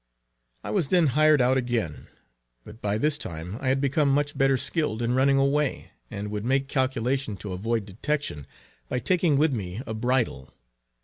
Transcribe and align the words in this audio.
I 0.63 0.71
was 0.71 0.87
then 0.87 1.05
hired 1.13 1.41
out 1.41 1.57
again; 1.57 2.07
but 2.63 2.81
by 2.81 2.97
this 2.97 3.19
time 3.19 3.57
I 3.61 3.67
had 3.67 3.79
become 3.79 4.09
much 4.11 4.35
better 4.35 4.57
skilled 4.57 4.99
in 4.99 5.13
running 5.13 5.37
away, 5.37 5.91
and 6.09 6.31
would 6.31 6.43
make 6.43 6.67
calculation 6.67 7.37
to 7.37 7.53
avoid 7.53 7.85
detection, 7.85 8.47
by 8.89 8.97
taking 8.97 9.37
with 9.37 9.53
me 9.53 9.79
a 9.85 9.93
bridle. 9.93 10.51